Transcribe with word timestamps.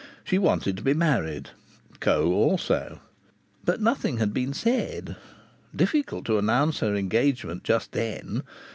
She 0.23 0.39
wanted 0.39 0.77
to 0.77 0.81
be 0.81 0.95
married; 0.95 1.51
Coe 1.99 2.33
also. 2.33 2.99
But 3.63 3.81
nothing 3.81 4.17
had 4.17 4.33
been 4.33 4.51
said. 4.51 5.15
Difficult 5.75 6.25
to 6.25 6.39
announce 6.39 6.79
her 6.79 6.95
engagement 6.95 7.63
just 7.63 7.91
then! 7.91 8.41